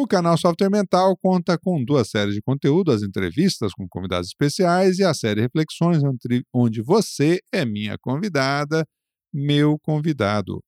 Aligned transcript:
O 0.00 0.06
canal 0.06 0.38
Software 0.38 0.70
Mental 0.70 1.14
conta 1.18 1.58
com 1.58 1.84
duas 1.84 2.08
séries 2.08 2.34
de 2.34 2.40
conteúdo, 2.40 2.90
as 2.90 3.02
entrevistas 3.02 3.74
com 3.74 3.86
convidados 3.86 4.28
especiais 4.28 4.98
e 4.98 5.04
a 5.04 5.12
série 5.12 5.42
Reflexões, 5.42 5.98
onde 6.54 6.80
você 6.80 7.38
é 7.52 7.66
minha 7.66 7.98
convidada, 7.98 8.86
meu 9.30 9.78
convidado. 9.78 10.64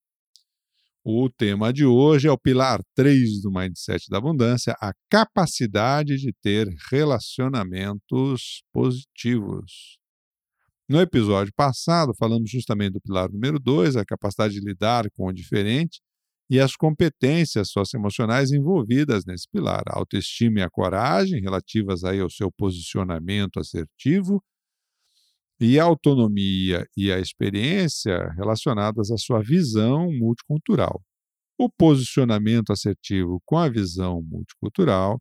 O 1.03 1.31
tema 1.31 1.73
de 1.73 1.87
hoje 1.87 2.29
é 2.29 2.31
o 2.31 2.37
pilar 2.37 2.83
3 2.95 3.41
do 3.41 3.51
Mindset 3.51 4.11
da 4.11 4.19
Abundância, 4.19 4.77
a 4.79 4.93
capacidade 5.09 6.19
de 6.19 6.35
ter 6.43 6.69
relacionamentos 6.91 8.63
positivos. 8.71 9.99
No 10.87 11.01
episódio 11.01 11.55
passado, 11.57 12.13
falamos 12.19 12.51
justamente 12.51 12.93
do 12.93 13.01
pilar 13.01 13.33
número 13.33 13.59
2, 13.59 13.97
a 13.97 14.05
capacidade 14.05 14.53
de 14.53 14.61
lidar 14.61 15.11
com 15.13 15.29
o 15.29 15.33
diferente, 15.33 16.03
e 16.51 16.61
as 16.61 16.77
competências 16.77 17.71
socioemocionais 17.71 18.53
envolvidas 18.53 19.25
nesse 19.25 19.49
pilar, 19.51 19.83
a 19.89 19.99
autoestima 19.99 20.61
e 20.61 20.63
a 20.63 20.71
coragem, 20.71 21.41
relativas 21.41 22.05
aí 22.05 22.21
ao 22.21 22.31
seu 22.31 22.51
posicionamento 22.53 23.59
assertivo, 23.59 24.43
e 25.61 25.79
a 25.79 25.85
autonomia 25.85 26.85
e 26.97 27.13
a 27.13 27.21
experiência 27.21 28.29
relacionadas 28.33 29.13
à 29.13 29.17
sua 29.17 29.41
visão 29.41 30.11
multicultural. 30.13 31.01
O 31.57 31.71
posicionamento 31.71 32.73
assertivo 32.73 33.41
com 33.47 33.57
a 33.57 33.69
visão 33.69 34.21
multicultural 34.23 35.21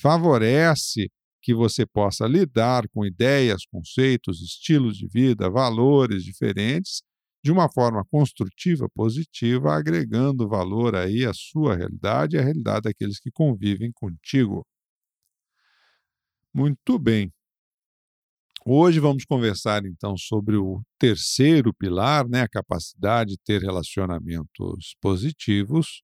favorece 0.00 1.10
que 1.42 1.52
você 1.52 1.84
possa 1.84 2.26
lidar 2.26 2.88
com 2.90 3.04
ideias, 3.04 3.62
conceitos, 3.66 4.40
estilos 4.40 4.96
de 4.96 5.08
vida, 5.08 5.50
valores 5.50 6.22
diferentes 6.22 7.02
de 7.42 7.50
uma 7.50 7.70
forma 7.70 8.04
construtiva, 8.04 8.88
positiva, 8.94 9.74
agregando 9.74 10.48
valor 10.48 10.94
aí 10.94 11.24
à 11.24 11.32
sua 11.32 11.76
realidade 11.76 12.36
e 12.36 12.38
à 12.38 12.42
realidade 12.42 12.82
daqueles 12.82 13.18
que 13.18 13.30
convivem 13.30 13.90
contigo. 13.92 14.66
Muito 16.52 16.98
bem. 16.98 17.32
Hoje 18.66 19.00
vamos 19.00 19.24
conversar 19.24 19.86
então 19.86 20.16
sobre 20.18 20.56
o 20.56 20.82
terceiro 20.98 21.72
pilar, 21.72 22.28
né, 22.28 22.42
a 22.42 22.48
capacidade 22.48 23.30
de 23.32 23.38
ter 23.38 23.62
relacionamentos 23.62 24.94
positivos. 25.00 26.02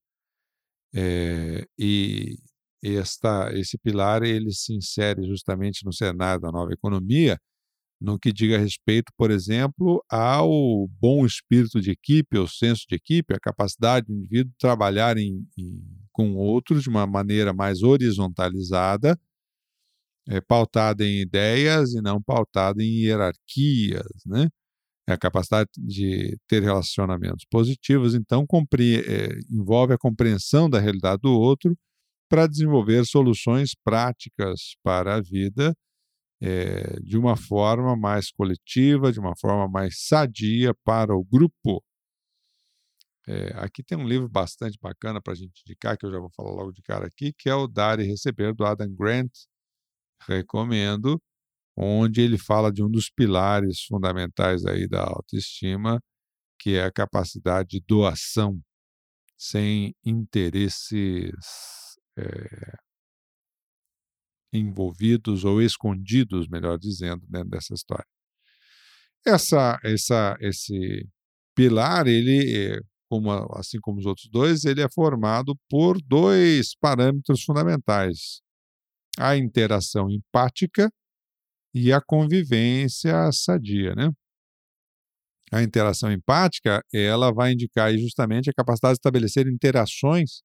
É, 0.93 1.67
e 1.77 2.37
esta, 2.83 3.51
esse 3.53 3.77
pilar 3.77 4.23
ele 4.23 4.51
se 4.51 4.73
insere 4.73 5.23
justamente 5.27 5.85
no 5.85 5.93
cenário 5.93 6.41
da 6.41 6.51
nova 6.51 6.73
economia, 6.73 7.39
no 7.99 8.19
que 8.19 8.31
diga 8.31 8.57
respeito, 8.57 9.11
por 9.17 9.31
exemplo, 9.31 10.03
ao 10.09 10.87
bom 10.99 11.25
espírito 11.25 11.81
de 11.81 11.91
equipe, 11.91 12.37
ao 12.37 12.47
senso 12.47 12.85
de 12.87 12.95
equipe, 12.95 13.33
a 13.33 13.39
capacidade 13.39 14.07
do 14.07 14.13
indivíduo 14.13 14.53
trabalhar 14.59 15.17
em, 15.17 15.47
em, 15.57 15.83
com 16.11 16.35
outros 16.35 16.83
de 16.83 16.89
uma 16.89 17.07
maneira 17.07 17.53
mais 17.53 17.81
horizontalizada, 17.81 19.19
é, 20.29 20.41
pautada 20.41 21.05
em 21.05 21.21
ideias 21.21 21.93
e 21.93 22.01
não 22.01 22.21
pautada 22.21 22.83
em 22.83 23.03
hierarquias, 23.03 24.07
né? 24.25 24.49
É 25.09 25.13
a 25.13 25.17
capacidade 25.17 25.69
de 25.77 26.37
ter 26.47 26.61
relacionamentos 26.61 27.45
positivos, 27.49 28.13
então, 28.13 28.45
é, 29.07 29.29
envolve 29.49 29.93
a 29.93 29.97
compreensão 29.97 30.69
da 30.69 30.79
realidade 30.79 31.21
do 31.21 31.31
outro 31.31 31.77
para 32.29 32.45
desenvolver 32.45 33.05
soluções 33.05 33.71
práticas 33.85 34.75
para 34.83 35.15
a 35.15 35.21
vida 35.21 35.73
é, 36.41 36.99
de 37.01 37.17
uma 37.17 37.35
forma 37.35 37.95
mais 37.95 38.31
coletiva, 38.31 39.11
de 39.11 39.19
uma 39.19 39.35
forma 39.39 39.67
mais 39.67 40.05
sadia 40.07 40.73
para 40.83 41.15
o 41.15 41.23
grupo. 41.23 41.83
É, 43.27 43.51
aqui 43.55 43.83
tem 43.83 43.97
um 43.97 44.07
livro 44.07 44.29
bastante 44.29 44.77
bacana 44.81 45.21
para 45.21 45.33
a 45.33 45.35
gente 45.35 45.61
indicar, 45.61 45.97
que 45.97 46.05
eu 46.05 46.11
já 46.11 46.19
vou 46.19 46.29
falar 46.35 46.51
logo 46.51 46.71
de 46.71 46.81
cara 46.81 47.07
aqui, 47.07 47.33
que 47.33 47.49
é 47.49 47.55
o 47.55 47.67
Dar 47.67 47.99
e 47.99 48.03
Receber, 48.05 48.53
do 48.53 48.65
Adam 48.65 48.93
Grant. 48.95 49.31
Recomendo, 50.27 51.21
onde 51.77 52.21
ele 52.21 52.37
fala 52.37 52.71
de 52.71 52.83
um 52.83 52.89
dos 52.89 53.09
pilares 53.09 53.83
fundamentais 53.83 54.65
aí 54.65 54.87
da 54.87 55.03
autoestima, 55.03 56.01
que 56.59 56.75
é 56.75 56.85
a 56.85 56.91
capacidade 56.91 57.69
de 57.69 57.81
doação 57.87 58.59
sem 59.37 59.95
interesses 60.03 61.31
é, 62.17 62.86
envolvidos 64.53 65.43
ou 65.43 65.61
escondidos, 65.61 66.47
melhor 66.47 66.77
dizendo, 66.77 67.25
dentro 67.27 67.49
dessa 67.49 67.73
história. 67.73 68.05
Essa, 69.25 69.79
essa, 69.83 70.37
esse 70.39 71.07
pilar, 71.55 72.07
ele, 72.07 72.79
como, 73.09 73.31
assim 73.55 73.79
como 73.81 73.99
os 73.99 74.05
outros 74.05 74.29
dois, 74.31 74.63
ele 74.63 74.81
é 74.81 74.87
formado 74.93 75.55
por 75.69 76.01
dois 76.01 76.75
parâmetros 76.79 77.43
fundamentais: 77.43 78.41
a 79.19 79.35
interação 79.35 80.09
empática 80.09 80.89
e 81.73 81.91
a 81.91 82.01
convivência 82.01 83.29
sadia, 83.31 83.93
né? 83.95 84.09
A 85.51 85.63
interação 85.63 86.11
empática, 86.11 86.81
ela 86.93 87.33
vai 87.33 87.53
indicar 87.53 87.95
justamente 87.97 88.49
a 88.49 88.53
capacidade 88.53 88.95
de 88.95 88.99
estabelecer 88.99 89.47
interações 89.47 90.41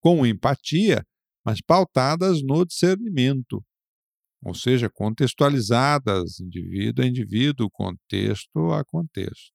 com 0.00 0.24
empatia 0.24 1.04
mas 1.44 1.60
pautadas 1.60 2.42
no 2.42 2.64
discernimento, 2.64 3.62
ou 4.42 4.54
seja, 4.54 4.90
contextualizadas, 4.90 6.40
indivíduo 6.40 7.04
a 7.04 7.08
indivíduo, 7.08 7.70
contexto 7.70 8.72
a 8.72 8.84
contexto. 8.84 9.52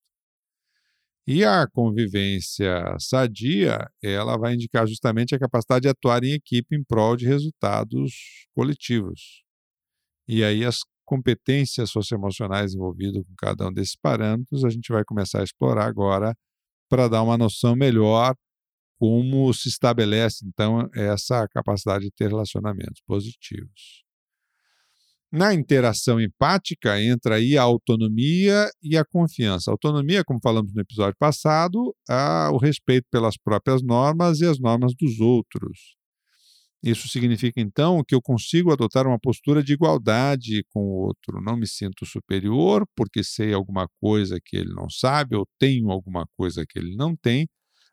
E 1.28 1.44
a 1.46 1.68
convivência 1.68 2.98
sadia, 3.00 3.88
ela 4.02 4.36
vai 4.36 4.56
indicar 4.56 4.88
justamente 4.88 5.36
a 5.36 5.40
capacidade 5.40 5.84
de 5.84 5.90
atuar 5.90 6.24
em 6.24 6.32
equipe 6.32 6.76
em 6.76 6.84
prol 6.84 7.16
de 7.16 7.28
resultados 7.28 8.48
coletivos. 8.56 9.44
E 10.28 10.44
aí 10.44 10.66
as 10.66 10.80
competências 11.06 11.92
socioemocionais 11.92 12.74
envolvidas 12.74 13.24
com 13.24 13.34
cada 13.38 13.68
um 13.68 13.74
desses 13.74 13.96
parâmetros, 13.96 14.64
a 14.64 14.70
gente 14.70 14.92
vai 14.92 15.04
começar 15.04 15.42
a 15.42 15.44
explorar 15.44 15.86
agora 15.86 16.36
para 16.90 17.08
dar 17.08 17.22
uma 17.22 17.38
noção 17.38 17.76
melhor 17.76 18.36
como 19.00 19.54
se 19.54 19.70
estabelece, 19.70 20.46
então, 20.46 20.90
essa 20.94 21.48
capacidade 21.48 22.04
de 22.04 22.12
ter 22.12 22.28
relacionamentos 22.28 23.02
positivos. 23.08 24.04
Na 25.32 25.54
interação 25.54 26.20
empática 26.20 27.02
entra 27.02 27.36
aí 27.36 27.56
a 27.58 27.62
autonomia 27.62 28.68
e 28.82 28.98
a 28.98 29.06
confiança. 29.06 29.70
A 29.70 29.74
autonomia, 29.74 30.24
como 30.24 30.40
falamos 30.42 30.74
no 30.74 30.82
episódio 30.82 31.16
passado, 31.18 31.96
é 32.10 32.50
o 32.52 32.58
respeito 32.58 33.06
pelas 33.12 33.38
próprias 33.38 33.82
normas 33.84 34.42
e 34.42 34.46
as 34.46 34.60
normas 34.60 34.94
dos 35.00 35.20
outros. 35.20 35.98
Isso 36.81 37.08
significa, 37.10 37.62
então, 37.62 38.02
que 38.06 38.16
eu 38.16 38.22
consigo 38.22 38.72
adotar 38.72 39.06
uma 39.06 39.20
postura 39.20 39.62
de 39.62 39.74
igualdade 39.74 40.64
com 40.70 40.80
o 40.80 41.06
outro. 41.08 41.42
Não 41.42 41.58
me 41.58 41.68
sinto 41.68 42.06
superior 42.06 42.86
porque 42.96 43.24
sei 43.24 43.54
alguma 43.54 43.88
coisa 44.02 44.40
que 44.44 44.58
ele 44.58 44.74
não 44.74 44.90
sabe 44.90 45.36
ou 45.36 45.46
tenho 45.60 45.92
alguma 45.92 46.26
coisa 46.38 46.66
que 46.68 46.80
ele 46.80 46.96
não 46.96 47.16
tem, 47.16 47.48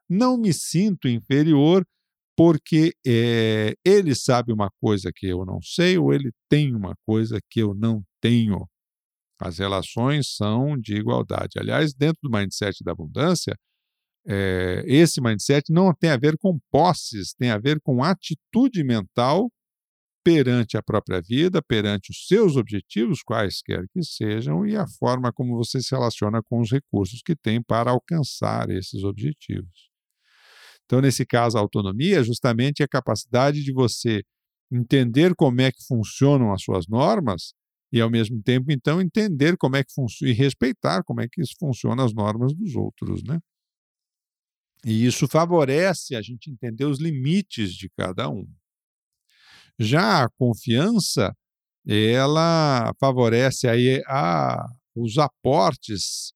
não 0.08 0.36
me 0.36 0.52
sinto 0.52 1.08
inferior 1.08 1.84
porque 2.36 2.92
é, 3.06 3.74
ele 3.84 4.14
sabe 4.14 4.52
uma 4.52 4.70
coisa 4.80 5.10
que 5.14 5.26
eu 5.26 5.44
não 5.46 5.60
sei 5.62 5.96
ou 5.96 6.12
ele 6.12 6.30
tem 6.50 6.74
uma 6.74 6.94
coisa 7.06 7.40
que 7.50 7.60
eu 7.60 7.74
não 7.74 8.04
tenho. 8.20 8.68
As 9.40 9.58
relações 9.58 10.34
são 10.34 10.78
de 10.78 10.96
igualdade. 10.96 11.58
Aliás, 11.58 11.94
dentro 11.94 12.18
do 12.22 12.30
mindset 12.30 12.84
da 12.84 12.92
abundância, 12.92 13.54
é, 14.26 14.82
esse 14.86 15.20
mindset 15.20 15.72
não 15.72 15.94
tem 15.94 16.10
a 16.10 16.16
ver 16.16 16.36
com 16.38 16.58
posses, 16.70 17.32
tem 17.32 17.50
a 17.50 17.58
ver 17.58 17.80
com 17.80 18.02
atitude 18.02 18.84
mental 18.84 19.50
perante 20.24 20.76
a 20.76 20.82
própria 20.82 21.22
vida, 21.22 21.62
perante 21.62 22.10
os 22.10 22.26
seus 22.26 22.56
objetivos, 22.56 23.22
quaisquer 23.22 23.84
que 23.92 24.02
sejam, 24.02 24.66
e 24.66 24.76
a 24.76 24.84
forma 24.98 25.32
como 25.32 25.56
você 25.56 25.80
se 25.80 25.94
relaciona 25.94 26.42
com 26.42 26.60
os 26.60 26.72
recursos 26.72 27.22
que 27.24 27.36
tem 27.36 27.62
para 27.62 27.92
alcançar 27.92 28.68
esses 28.68 29.04
objetivos. 29.04 29.95
Então, 30.86 31.00
nesse 31.00 31.26
caso, 31.26 31.58
a 31.58 31.60
autonomia 31.60 32.20
é 32.20 32.24
justamente 32.24 32.82
a 32.82 32.88
capacidade 32.88 33.62
de 33.62 33.72
você 33.72 34.22
entender 34.72 35.34
como 35.34 35.60
é 35.60 35.70
que 35.70 35.84
funcionam 35.86 36.52
as 36.52 36.62
suas 36.62 36.86
normas 36.86 37.52
e, 37.92 38.00
ao 38.00 38.10
mesmo 38.10 38.42
tempo, 38.42 38.72
então, 38.72 39.00
entender 39.00 39.56
como 39.56 39.76
é 39.76 39.84
que 39.84 39.92
funciona 39.92 40.32
e 40.32 40.34
respeitar 40.34 41.02
como 41.04 41.20
é 41.20 41.28
que 41.28 41.42
funcionam 41.58 42.04
as 42.04 42.14
normas 42.14 42.54
dos 42.54 42.74
outros, 42.74 43.22
né? 43.22 43.38
E 44.84 45.04
isso 45.04 45.26
favorece 45.26 46.14
a 46.14 46.22
gente 46.22 46.50
entender 46.50 46.84
os 46.84 47.00
limites 47.00 47.74
de 47.74 47.90
cada 47.96 48.28
um. 48.28 48.46
Já 49.78 50.24
a 50.24 50.30
confiança, 50.38 51.34
ela 51.86 52.92
favorece 53.00 53.68
aí 53.68 54.02
a 54.06 54.64
os 54.96 55.18
aportes, 55.18 56.32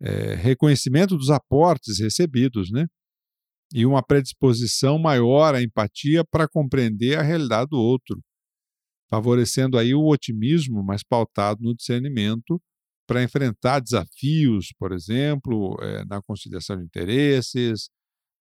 é, 0.00 0.34
reconhecimento 0.34 1.16
dos 1.16 1.30
aportes 1.30 1.98
recebidos, 1.98 2.70
né? 2.70 2.86
E 3.72 3.84
uma 3.84 4.02
predisposição 4.02 4.98
maior 4.98 5.54
à 5.54 5.62
empatia 5.62 6.24
para 6.24 6.48
compreender 6.48 7.18
a 7.18 7.22
realidade 7.22 7.68
do 7.70 7.78
outro, 7.78 8.18
favorecendo 9.10 9.78
aí 9.78 9.94
o 9.94 10.06
otimismo, 10.06 10.82
mas 10.82 11.02
pautado 11.02 11.62
no 11.62 11.74
discernimento 11.74 12.60
para 13.06 13.22
enfrentar 13.22 13.80
desafios, 13.80 14.72
por 14.78 14.92
exemplo, 14.92 15.76
é, 15.80 16.04
na 16.04 16.20
conciliação 16.22 16.76
de 16.76 16.84
interesses, 16.84 17.88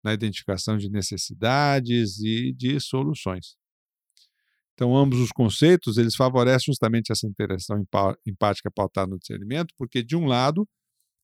na 0.04 0.14
identificação 0.14 0.78
de 0.78 0.90
necessidades 0.90 2.20
e 2.20 2.54
de 2.54 2.80
soluções. 2.80 3.56
Então, 4.74 4.96
ambos 4.96 5.20
os 5.20 5.32
conceitos, 5.32 5.98
eles 5.98 6.16
favorecem 6.16 6.66
justamente 6.68 7.12
essa 7.12 7.26
interação 7.26 7.84
empática 8.26 8.70
pautada 8.70 9.10
no 9.10 9.18
discernimento, 9.18 9.74
porque, 9.78 10.04
de 10.04 10.16
um 10.16 10.26
lado, 10.26 10.68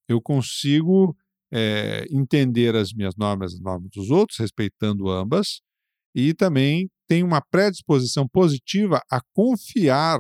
eu 0.08 0.20
consigo 0.22 1.16
é, 1.54 2.06
entender 2.10 2.76
as 2.76 2.92
minhas 2.94 3.16
normas, 3.16 3.54
as 3.54 3.60
normas 3.60 3.90
dos 3.92 4.10
outros, 4.10 4.40
respeitando 4.40 5.10
ambas, 5.10 5.62
e 6.16 6.34
também 6.34 6.90
tem 7.08 7.24
uma 7.24 7.42
predisposição 7.42 8.28
positiva 8.28 9.00
a 9.12 9.22
confiar 9.34 10.20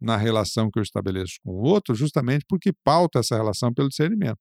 na 0.00 0.16
relação 0.16 0.70
que 0.70 0.78
eu 0.78 0.82
estabeleço 0.82 1.34
com 1.42 1.52
o 1.52 1.62
outro, 1.62 1.94
justamente 1.94 2.44
porque 2.48 2.72
pauta 2.84 3.18
essa 3.18 3.36
relação 3.36 3.72
pelo 3.72 3.88
discernimento. 3.88 4.38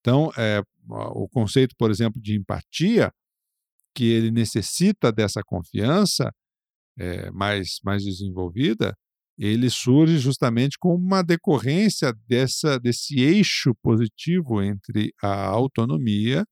Então, 0.00 0.30
é, 0.36 0.62
o 0.88 1.28
conceito, 1.28 1.74
por 1.76 1.90
exemplo, 1.90 2.20
de 2.20 2.36
empatia, 2.36 3.12
que 3.94 4.04
ele 4.04 4.30
necessita 4.30 5.12
dessa 5.12 5.42
confiança 5.44 6.32
é, 6.98 7.30
mais, 7.32 7.78
mais 7.84 8.04
desenvolvida, 8.04 8.96
ele 9.46 9.70
surge 9.70 10.18
justamente 10.18 10.76
como 10.78 10.96
uma 10.96 11.22
decorrência 11.22 12.12
dessa, 12.28 12.78
desse 12.78 13.18
eixo 13.20 13.74
positivo 13.82 14.62
entre 14.62 15.14
a 15.22 15.46
autonomia 15.46 16.44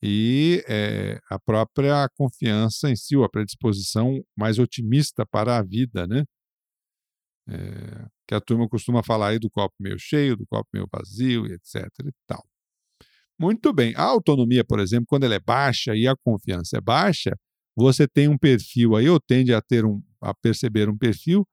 e 0.00 0.64
é, 0.68 1.18
a 1.28 1.38
própria 1.38 2.08
confiança 2.16 2.88
em 2.88 2.96
si, 2.96 3.16
ou 3.16 3.24
a 3.24 3.28
predisposição 3.28 4.22
mais 4.38 4.58
otimista 4.58 5.26
para 5.26 5.58
a 5.58 5.62
vida, 5.62 6.06
né? 6.06 6.24
É, 7.48 8.06
que 8.28 8.34
a 8.34 8.40
turma 8.40 8.68
costuma 8.68 9.02
falar 9.02 9.30
aí 9.30 9.40
do 9.40 9.50
copo 9.50 9.74
meio 9.80 9.98
cheio, 9.98 10.36
do 10.36 10.46
copo 10.46 10.68
meio 10.72 10.86
vazio, 10.92 11.44
etc. 11.46 11.84
e 12.06 12.12
tal. 12.26 12.44
Muito 13.36 13.72
bem. 13.72 13.94
A 13.96 14.04
autonomia, 14.04 14.64
por 14.64 14.78
exemplo, 14.78 15.06
quando 15.08 15.24
ela 15.24 15.34
é 15.34 15.40
baixa 15.40 15.96
e 15.96 16.06
a 16.06 16.14
confiança 16.24 16.78
é 16.78 16.80
baixa, 16.80 17.32
você 17.76 18.06
tem 18.06 18.28
um 18.28 18.38
perfil 18.38 18.94
aí, 18.94 19.08
ou 19.08 19.18
tende 19.18 19.52
a 19.52 19.60
ter 19.60 19.84
um, 19.84 20.00
a 20.20 20.32
perceber 20.34 20.88
um 20.88 20.96
perfil 20.96 21.44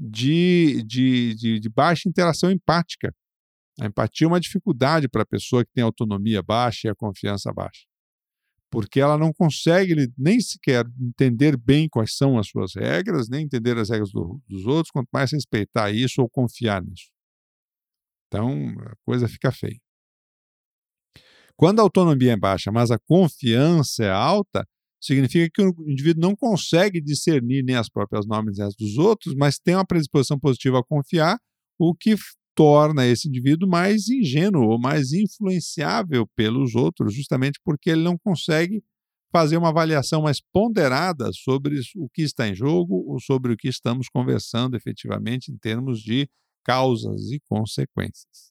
de, 0.00 0.82
de, 0.86 1.34
de, 1.34 1.60
de 1.60 1.68
baixa 1.68 2.08
interação 2.08 2.50
empática. 2.50 3.14
A 3.78 3.86
empatia 3.86 4.24
é 4.24 4.28
uma 4.28 4.40
dificuldade 4.40 5.08
para 5.08 5.22
a 5.22 5.26
pessoa 5.26 5.64
que 5.64 5.72
tem 5.72 5.84
autonomia 5.84 6.42
baixa 6.42 6.88
e 6.88 6.90
a 6.90 6.94
confiança 6.94 7.52
baixa. 7.52 7.84
Porque 8.70 9.00
ela 9.00 9.18
não 9.18 9.32
consegue 9.32 9.94
nem 10.16 10.40
sequer 10.40 10.86
entender 10.98 11.56
bem 11.56 11.88
quais 11.88 12.16
são 12.16 12.38
as 12.38 12.48
suas 12.48 12.74
regras, 12.74 13.28
nem 13.28 13.44
entender 13.44 13.76
as 13.76 13.90
regras 13.90 14.10
do, 14.10 14.40
dos 14.48 14.64
outros, 14.64 14.90
quanto 14.90 15.08
mais 15.12 15.32
respeitar 15.32 15.90
isso 15.90 16.22
ou 16.22 16.30
confiar 16.30 16.82
nisso. 16.82 17.10
Então, 18.28 18.70
a 18.86 18.94
coisa 19.04 19.28
fica 19.28 19.50
feia. 19.50 19.78
Quando 21.56 21.80
a 21.80 21.82
autonomia 21.82 22.32
é 22.32 22.36
baixa, 22.36 22.70
mas 22.70 22.90
a 22.90 22.98
confiança 22.98 24.04
é 24.04 24.10
alta, 24.10 24.66
significa 25.00 25.50
que 25.52 25.62
o 25.62 25.90
indivíduo 25.90 26.20
não 26.20 26.36
consegue 26.36 27.00
discernir 27.00 27.64
nem 27.64 27.76
as 27.76 27.88
próprias 27.88 28.26
normas 28.26 28.58
nem 28.58 28.66
as 28.66 28.74
dos 28.74 28.98
outros, 28.98 29.34
mas 29.34 29.58
tem 29.58 29.74
uma 29.74 29.86
predisposição 29.86 30.38
positiva 30.38 30.80
a 30.80 30.84
confiar, 30.84 31.38
o 31.78 31.94
que 31.94 32.14
torna 32.54 33.06
esse 33.06 33.28
indivíduo 33.28 33.68
mais 33.68 34.08
ingênuo 34.08 34.68
ou 34.68 34.78
mais 34.78 35.12
influenciável 35.12 36.26
pelos 36.36 36.74
outros, 36.74 37.14
justamente 37.14 37.58
porque 37.64 37.90
ele 37.90 38.02
não 38.02 38.18
consegue 38.18 38.82
fazer 39.32 39.56
uma 39.56 39.68
avaliação 39.68 40.22
mais 40.22 40.40
ponderada 40.52 41.30
sobre 41.32 41.80
o 41.96 42.08
que 42.10 42.22
está 42.22 42.48
em 42.48 42.54
jogo 42.54 42.96
ou 43.08 43.20
sobre 43.20 43.52
o 43.52 43.56
que 43.56 43.68
estamos 43.68 44.08
conversando 44.08 44.76
efetivamente 44.76 45.50
em 45.50 45.56
termos 45.56 46.00
de 46.00 46.28
causas 46.64 47.30
e 47.30 47.40
consequências. 47.48 48.50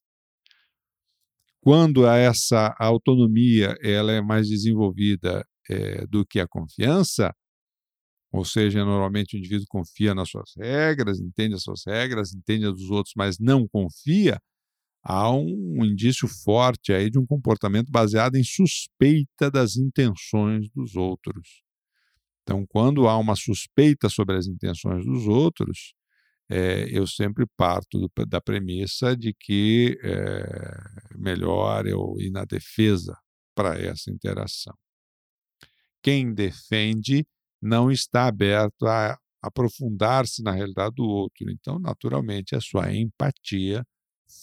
Quando 1.61 2.07
essa 2.07 2.73
autonomia 2.79 3.75
ela 3.83 4.13
é 4.13 4.21
mais 4.21 4.47
desenvolvida 4.47 5.45
é, 5.69 6.05
do 6.07 6.25
que 6.25 6.39
a 6.39 6.47
confiança, 6.47 7.33
ou 8.31 8.45
seja, 8.45 8.85
normalmente 8.85 9.35
o 9.35 9.39
indivíduo 9.39 9.65
confia 9.69 10.13
nas 10.13 10.29
suas 10.29 10.51
regras, 10.57 11.19
entende 11.19 11.55
as 11.55 11.63
suas 11.63 11.81
regras, 11.85 12.33
entende 12.33 12.65
as 12.65 12.73
dos 12.73 12.89
outros, 12.89 13.13
mas 13.15 13.39
não 13.39 13.67
confia, 13.67 14.39
há 15.03 15.31
um 15.31 15.83
indício 15.85 16.27
forte 16.27 16.93
aí 16.93 17.09
de 17.09 17.17
um 17.19 17.25
comportamento 17.25 17.91
baseado 17.91 18.35
em 18.35 18.43
suspeita 18.43 19.49
das 19.51 19.77
intenções 19.77 20.69
dos 20.69 20.95
outros. 20.95 21.63
Então, 22.43 22.65
quando 22.67 23.07
há 23.07 23.17
uma 23.17 23.35
suspeita 23.35 24.09
sobre 24.09 24.35
as 24.37 24.47
intenções 24.47 25.05
dos 25.05 25.27
outros, 25.27 25.93
é, 26.49 26.87
eu 26.91 27.05
sempre 27.07 27.45
parto 27.57 27.99
do, 27.99 28.11
da 28.25 28.41
premissa 28.41 29.15
de 29.15 29.33
que 29.39 29.99
é 30.03 31.17
melhor 31.17 31.85
eu 31.87 32.15
ir 32.19 32.31
na 32.31 32.45
defesa 32.45 33.15
para 33.55 33.79
essa 33.79 34.11
interação 34.11 34.75
quem 36.01 36.33
defende 36.33 37.25
não 37.61 37.91
está 37.91 38.27
aberto 38.27 38.87
a 38.87 39.17
aprofundar-se 39.41 40.43
na 40.43 40.51
realidade 40.51 40.95
do 40.95 41.03
outro. 41.03 41.49
Então, 41.49 41.79
naturalmente, 41.79 42.55
a 42.55 42.61
sua 42.61 42.93
empatia 42.93 43.85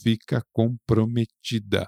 fica 0.03 0.43
comprometida. 0.53 1.87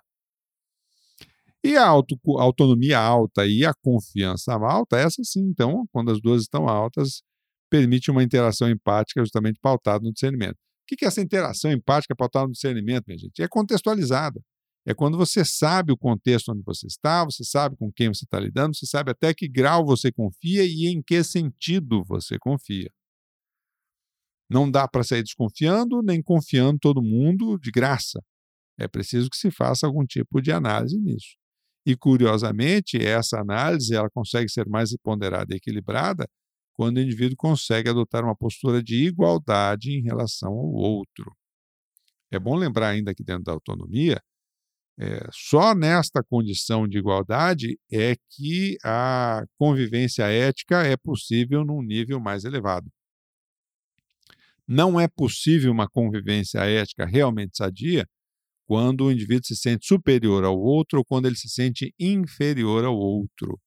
E 1.65 1.77
a 1.77 1.87
auto, 1.87 2.17
autonomia 2.39 2.99
alta 2.99 3.47
e 3.47 3.65
a 3.65 3.73
confiança 3.83 4.55
alta, 4.55 4.97
essa 4.97 5.23
sim, 5.25 5.41
então, 5.41 5.87
quando 5.93 6.13
as 6.13 6.21
duas 6.21 6.43
estão 6.43 6.69
altas, 6.69 7.23
permite 7.69 8.11
uma 8.11 8.23
interação 8.23 8.71
empática 8.71 9.21
justamente 9.21 9.59
pautada 9.61 10.05
no 10.05 10.13
discernimento. 10.13 10.55
O 10.55 10.97
que 10.97 11.05
é 11.05 11.09
essa 11.09 11.21
interação 11.21 11.71
empática 11.71 12.15
pautada 12.17 12.47
no 12.47 12.53
discernimento, 12.53 13.05
minha 13.07 13.19
gente? 13.19 13.43
É 13.43 13.49
contextualizada. 13.49 14.41
É 14.87 14.95
quando 14.95 15.19
você 15.19 15.45
sabe 15.45 15.93
o 15.93 15.97
contexto 15.97 16.51
onde 16.51 16.63
você 16.65 16.87
está, 16.87 17.25
você 17.25 17.45
sabe 17.45 17.77
com 17.77 17.93
quem 17.93 18.09
você 18.09 18.25
está 18.25 18.41
lidando, 18.41 18.75
você 18.75 18.87
sabe 18.87 19.11
até 19.11 19.35
que 19.35 19.49
grau 19.49 19.85
você 19.85 20.11
confia 20.11 20.65
e 20.65 20.87
em 20.87 21.03
que 21.03 21.23
sentido 21.23 22.03
você 22.05 22.39
confia. 22.39 22.91
Não 24.51 24.71
dá 24.71 24.89
para 24.89 25.05
sair 25.05 25.23
desconfiando, 25.23 26.03
nem 26.03 26.23
confiando 26.23 26.79
todo 26.81 27.03
mundo 27.03 27.59
de 27.59 27.71
graça. 27.71 28.23
É 28.79 28.89
preciso 28.89 29.29
que 29.29 29.37
se 29.37 29.51
faça 29.51 29.87
algum 29.87 30.07
tipo 30.07 30.41
de 30.41 30.51
análise 30.53 30.99
nisso. 30.99 31.37
E, 31.85 31.97
curiosamente, 31.97 32.97
essa 32.97 33.41
análise 33.41 33.95
ela 33.95 34.09
consegue 34.11 34.49
ser 34.51 34.69
mais 34.69 34.95
ponderada 35.03 35.55
e 35.55 35.57
equilibrada 35.59 36.27
quando 36.75 36.99
o 36.99 37.01
indivíduo 37.01 37.37
consegue 37.37 37.91
adotar 37.91 38.25
uma 38.25 38.37
postura 38.37 38.83
de 38.83 39.07
igualdade 39.07 39.91
em 39.91 40.03
relação 40.03 40.53
ao 40.53 40.73
outro. 40.73 41.35
É 42.31 42.39
bom 42.39 42.57
lembrar 42.57 42.91
ainda 42.91 43.15
que 43.15 43.25
dentro 43.25 43.45
da 43.45 43.53
autonomia, 43.53 44.21
é, 45.01 45.29
só 45.33 45.77
nesta 45.77 46.25
condição 46.25 46.89
de 46.89 46.99
igualdade 46.99 47.79
é 47.91 48.17
que 48.31 48.77
a 48.83 49.45
convivência 49.57 50.25
ética 50.25 50.83
é 50.83 50.97
possível 50.97 51.65
num 51.65 51.81
nível 51.83 52.19
mais 52.19 52.45
elevado. 52.45 52.91
Não 54.67 54.99
é 54.99 55.07
possível 55.07 55.71
uma 55.71 55.89
convivência 55.89 56.59
ética 56.61 57.07
realmente 57.07 57.57
sadia 57.57 58.07
quando 58.67 59.05
o 59.05 59.13
indivíduo 59.13 59.47
se 59.47 59.57
sente 59.57 59.87
superior 59.87 60.45
ao 60.45 60.59
outro 60.59 60.99
ou 60.99 61.05
quando 61.05 61.27
ele 61.27 61.37
se 61.37 61.49
sente 61.49 61.95
inferior 61.99 62.85
ao 62.85 62.97
outro. 62.97 63.59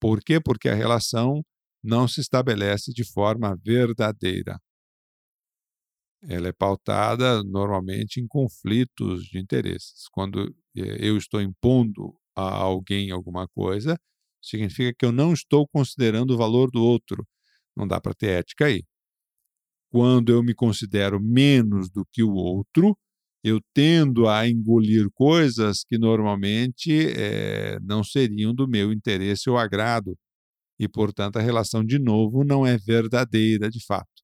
Por 0.00 0.20
quê? 0.22 0.40
Porque 0.40 0.68
a 0.68 0.74
relação 0.74 1.44
não 1.82 2.06
se 2.06 2.20
estabelece 2.20 2.92
de 2.92 3.04
forma 3.04 3.58
verdadeira 3.64 4.58
ela 6.22 6.48
é 6.48 6.52
pautada 6.52 7.42
normalmente 7.44 8.20
em 8.20 8.26
conflitos 8.26 9.24
de 9.24 9.38
interesses. 9.38 10.08
Quando 10.12 10.54
eh, 10.76 10.98
eu 11.00 11.16
estou 11.16 11.40
impondo 11.40 12.14
a 12.36 12.42
alguém 12.42 13.10
alguma 13.10 13.48
coisa, 13.48 13.98
significa 14.42 14.94
que 14.98 15.04
eu 15.06 15.12
não 15.12 15.32
estou 15.32 15.66
considerando 15.68 16.32
o 16.34 16.38
valor 16.38 16.70
do 16.70 16.82
outro. 16.82 17.26
Não 17.76 17.86
dá 17.86 18.00
para 18.00 18.14
ter 18.14 18.28
ética 18.40 18.66
aí. 18.66 18.84
Quando 19.90 20.30
eu 20.32 20.42
me 20.42 20.54
considero 20.54 21.20
menos 21.20 21.88
do 21.90 22.04
que 22.12 22.22
o 22.22 22.32
outro, 22.32 22.96
eu 23.42 23.60
tendo 23.74 24.28
a 24.28 24.46
engolir 24.48 25.08
coisas 25.14 25.82
que 25.84 25.98
normalmente 25.98 26.90
é, 27.16 27.78
não 27.80 28.04
seriam 28.04 28.54
do 28.54 28.68
meu 28.68 28.92
interesse 28.92 29.48
ou 29.48 29.56
agrado. 29.56 30.16
E, 30.78 30.88
portanto, 30.88 31.38
a 31.38 31.42
relação, 31.42 31.84
de 31.84 31.98
novo, 31.98 32.44
não 32.44 32.66
é 32.66 32.78
verdadeira 32.78 33.70
de 33.70 33.84
fato. 33.84 34.22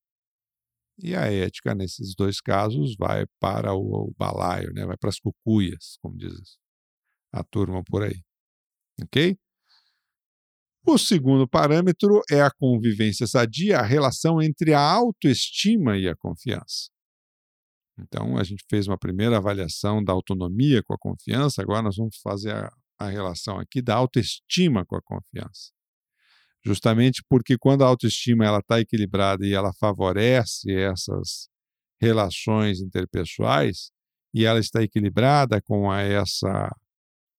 E 0.99 1.15
a 1.15 1.33
ética, 1.33 1.75
nesses 1.75 2.15
dois 2.15 2.41
casos, 2.41 2.95
vai 2.97 3.27
para 3.41 3.75
o, 3.75 4.13
balaio, 4.17 4.73
né? 4.73 4.87
vai 4.87 4.97
para 4.97 5.11
as 5.11 5.19
cucuias, 5.19 5.99
como 6.01 6.17
diz 6.17 6.59
a 7.33 7.43
turma 7.43 7.83
por 7.83 8.05
aí. 8.05 8.23
Ok? 9.03 9.37
O 10.87 10.99
segundo 10.99 11.49
parâmetro 11.49 12.21
é 12.31 12.43
a 12.43 12.51
convivência 12.51 13.27
sadia, 13.27 13.79
a 13.79 13.83
relação 13.83 14.41
entre 14.41 14.75
a 14.75 14.81
autoestima 14.81 15.97
e 15.97 16.09
a 16.09 16.15
confiança. 16.15 16.91
Então, 17.99 18.37
a 18.37 18.45
gente 18.45 18.65
fez 18.69 18.87
uma 18.87 18.99
primeira 18.99 19.39
avaliação 19.39 20.03
da 20.03 20.13
autonomia 20.13 20.83
com 20.83 20.95
a 20.95 20.99
confiança, 20.99 21.63
agora 21.63 21.83
nós 21.83 21.97
vamos 21.97 22.19
fazer 22.19 22.55
a, 22.55 22.71
a 22.99 23.09
relação 23.09 23.59
aqui 23.59 23.81
da 23.81 23.95
autoestima 23.95 24.85
com 24.85 24.97
a 24.97 25.03
confiança. 25.03 25.73
Justamente 26.67 27.23
porque 27.29 27.59
quando 27.59 27.83
a 27.83 27.87
autoestima 27.87 28.45
ela 28.47 28.59
está 28.59 28.81
equilibrada 28.81 29.47
e 29.47 29.53
ela 29.53 29.73
favorece 29.75 30.73
essas 30.73 31.49
relações 32.01 32.81
interpessoais 32.81 33.91
e 34.33 34.45
ela 34.45 34.59
está 34.59 34.83
equilibrada 34.83 35.61
com 35.63 35.91
a, 35.91 36.01
essa 36.01 36.71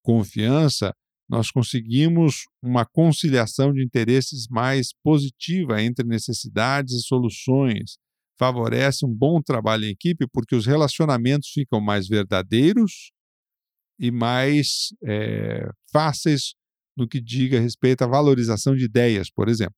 confiança, 0.04 0.94
nós 1.28 1.50
conseguimos 1.50 2.44
uma 2.62 2.86
conciliação 2.86 3.74
de 3.74 3.84
interesses 3.84 4.48
mais 4.48 4.94
positiva 5.04 5.82
entre 5.82 6.06
necessidades 6.06 6.94
e 6.94 7.02
soluções. 7.02 7.98
Favorece 8.38 9.06
um 9.06 9.14
bom 9.14 9.42
trabalho 9.42 9.86
em 9.86 9.90
equipe 9.90 10.28
porque 10.32 10.56
os 10.56 10.68
relacionamentos 10.68 11.50
ficam 11.50 11.82
mais 11.82 12.08
verdadeiros 12.08 13.12
e 14.00 14.12
mais 14.12 14.94
é, 15.04 15.68
fáceis 15.92 16.54
no 16.96 17.08
que 17.08 17.22
diga 17.22 17.60
respeito 17.60 18.04
à 18.04 18.08
valorização 18.08 18.76
de 18.76 18.86
ideias, 18.86 19.30
por 19.30 19.50
exemplo. 19.50 19.76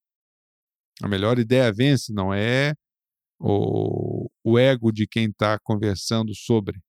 A 1.01 1.07
melhor 1.07 1.39
ideia 1.39 1.71
vence, 1.71 2.11
não 2.13 2.33
é 2.33 2.73
o, 3.39 4.29
o 4.43 4.57
ego 4.57 4.91
de 4.91 5.07
quem 5.07 5.29
está 5.29 5.59
conversando 5.59 6.33
sobre. 6.35 6.79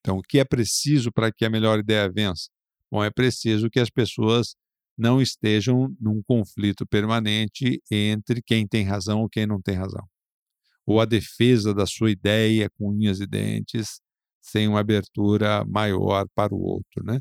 Então, 0.00 0.18
o 0.18 0.22
que 0.22 0.38
é 0.38 0.44
preciso 0.44 1.10
para 1.12 1.32
que 1.32 1.44
a 1.44 1.50
melhor 1.50 1.78
ideia 1.78 2.10
vença? 2.10 2.50
Bom, 2.90 3.02
é 3.02 3.10
preciso 3.10 3.70
que 3.70 3.80
as 3.80 3.90
pessoas 3.90 4.54
não 4.96 5.20
estejam 5.20 5.94
num 6.00 6.22
conflito 6.22 6.86
permanente 6.86 7.82
entre 7.90 8.42
quem 8.42 8.66
tem 8.66 8.84
razão 8.84 9.22
ou 9.22 9.28
quem 9.28 9.46
não 9.46 9.60
tem 9.60 9.76
razão. 9.76 10.06
Ou 10.86 11.00
a 11.00 11.04
defesa 11.04 11.74
da 11.74 11.86
sua 11.86 12.10
ideia 12.10 12.68
com 12.70 12.90
unhas 12.90 13.20
e 13.20 13.26
dentes, 13.26 14.00
sem 14.40 14.68
uma 14.68 14.80
abertura 14.80 15.64
maior 15.64 16.26
para 16.34 16.54
o 16.54 16.60
outro, 16.60 17.02
né? 17.04 17.18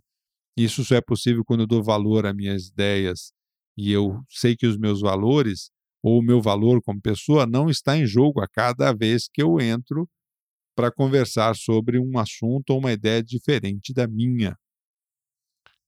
Isso 0.55 0.83
só 0.86 0.95
é 0.95 1.01
possível 1.01 1.43
quando 1.43 1.62
eu 1.62 1.67
dou 1.67 1.83
valor 1.83 2.25
às 2.25 2.36
minhas 2.36 2.67
ideias 2.67 3.33
e 3.75 3.91
eu 3.91 4.22
sei 4.29 4.55
que 4.55 4.67
os 4.67 4.77
meus 4.77 5.01
valores 5.01 5.72
ou 6.03 6.19
o 6.19 6.24
meu 6.24 6.41
valor 6.41 6.81
como 6.83 7.01
pessoa 7.01 7.45
não 7.45 7.69
está 7.69 7.98
em 7.98 8.05
jogo 8.05 8.41
a 8.41 8.48
cada 8.48 8.93
vez 8.93 9.27
que 9.31 9.41
eu 9.41 9.60
entro 9.60 10.07
para 10.75 10.91
conversar 10.91 11.55
sobre 11.55 12.00
um 12.00 12.17
assunto 12.17 12.72
ou 12.72 12.79
uma 12.79 12.91
ideia 12.91 13.24
diferente 13.24 13.93
da 13.93 14.07
minha. 14.07 14.55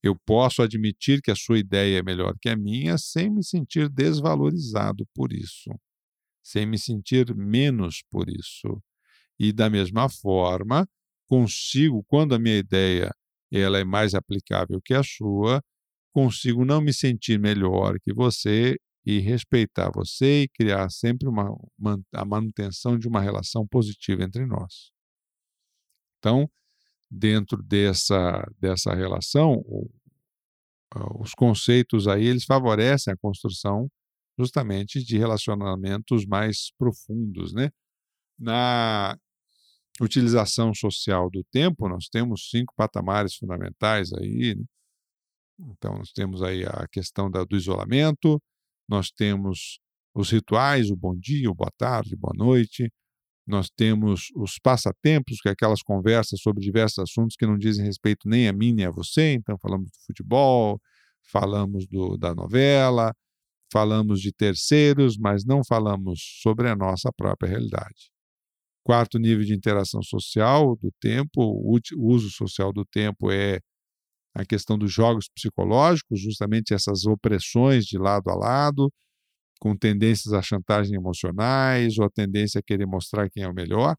Eu 0.01 0.15
posso 0.25 0.61
admitir 0.61 1.21
que 1.21 1.31
a 1.31 1.35
sua 1.35 1.57
ideia 1.57 1.99
é 1.99 2.03
melhor 2.03 2.35
que 2.39 2.49
a 2.49 2.55
minha 2.55 2.97
sem 2.97 3.29
me 3.29 3.43
sentir 3.43 3.89
desvalorizado 3.89 5.05
por 5.13 5.33
isso, 5.33 5.71
sem 6.43 6.65
me 6.65 6.77
sentir 6.77 7.35
menos 7.35 8.03
por 8.09 8.29
isso. 8.29 8.81
E 9.39 9.51
da 9.51 9.69
mesma 9.69 10.07
forma, 10.07 10.87
consigo, 11.27 12.03
quando 12.07 12.35
a 12.35 12.39
minha 12.39 12.57
ideia 12.57 13.11
ela 13.51 13.79
é 13.79 13.83
mais 13.83 14.13
aplicável 14.13 14.81
que 14.81 14.93
a 14.93 15.03
sua, 15.03 15.61
consigo 16.13 16.65
não 16.65 16.81
me 16.81 16.93
sentir 16.93 17.39
melhor 17.39 17.99
que 17.99 18.13
você 18.13 18.77
e 19.05 19.19
respeitar 19.19 19.91
você 19.93 20.43
e 20.43 20.49
criar 20.49 20.89
sempre 20.89 21.27
uma, 21.27 21.55
a 22.13 22.25
manutenção 22.25 22.97
de 22.97 23.07
uma 23.07 23.21
relação 23.21 23.67
positiva 23.67 24.23
entre 24.23 24.45
nós. 24.45 24.91
Então, 26.17 26.49
dentro 27.09 27.61
dessa, 27.61 28.43
dessa 28.59 28.93
relação, 28.95 29.63
os 31.19 31.33
conceitos 31.33 32.07
aí 32.07 32.25
eles 32.25 32.45
favorecem 32.45 33.13
a 33.13 33.17
construção 33.17 33.89
justamente 34.37 35.03
de 35.03 35.17
relacionamentos 35.17 36.25
mais 36.25 36.71
profundos, 36.77 37.53
né? 37.53 37.69
Na 38.37 39.17
utilização 40.01 40.73
social 40.73 41.29
do 41.29 41.43
tempo, 41.51 41.87
nós 41.87 42.07
temos 42.09 42.49
cinco 42.49 42.73
patamares 42.75 43.35
fundamentais 43.35 44.11
aí. 44.13 44.55
Né? 44.55 44.65
Então, 45.71 45.97
nós 45.97 46.11
temos 46.11 46.41
aí 46.43 46.65
a 46.65 46.87
questão 46.91 47.31
da, 47.31 47.43
do 47.43 47.55
isolamento, 47.55 48.41
nós 48.89 49.09
temos 49.09 49.79
os 50.13 50.29
rituais, 50.29 50.89
o 50.89 50.95
bom 50.95 51.15
dia, 51.15 51.49
o 51.49 51.55
boa 51.55 51.71
tarde, 51.77 52.15
boa 52.15 52.33
noite, 52.35 52.91
nós 53.47 53.69
temos 53.69 54.29
os 54.35 54.57
passatempos, 54.59 55.39
que 55.39 55.47
é 55.47 55.51
aquelas 55.51 55.81
conversas 55.81 56.41
sobre 56.41 56.63
diversos 56.63 56.99
assuntos 56.99 57.35
que 57.35 57.45
não 57.45 57.57
dizem 57.57 57.85
respeito 57.85 58.27
nem 58.27 58.47
a 58.47 58.53
mim 58.53 58.73
nem 58.73 58.85
a 58.85 58.91
você, 58.91 59.33
então 59.33 59.57
falamos 59.59 59.91
do 59.91 59.97
futebol, 60.05 60.81
falamos 61.31 61.85
do, 61.87 62.17
da 62.17 62.33
novela, 62.33 63.13
falamos 63.71 64.19
de 64.21 64.31
terceiros, 64.31 65.17
mas 65.17 65.45
não 65.45 65.63
falamos 65.63 66.19
sobre 66.41 66.69
a 66.69 66.75
nossa 66.75 67.11
própria 67.15 67.49
realidade. 67.49 68.14
Quarto 68.85 69.17
nível 69.17 69.43
de 69.43 69.55
interação 69.55 70.03
social 70.03 70.75
do 70.75 70.91
tempo, 71.01 71.41
o 71.41 71.79
uso 71.97 72.29
social 72.29 72.71
do 72.71 72.85
tempo 72.85 73.31
é 73.31 73.59
a 74.35 74.45
questão 74.45 74.77
dos 74.77 74.93
jogos 74.93 75.27
psicológicos, 75.27 76.21
justamente 76.21 76.71
essas 76.71 77.05
opressões 77.05 77.83
de 77.85 77.97
lado 77.97 78.29
a 78.29 78.35
lado, 78.35 78.93
com 79.59 79.75
tendências 79.75 80.33
a 80.33 80.41
chantagem 80.43 80.95
emocionais 80.95 81.97
ou 81.97 82.05
a 82.05 82.09
tendência 82.11 82.59
a 82.59 82.63
querer 82.63 82.85
mostrar 82.85 83.27
quem 83.27 83.41
é 83.41 83.47
o 83.47 83.53
melhor, 83.55 83.95